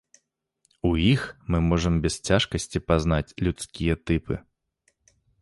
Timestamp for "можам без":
1.67-2.17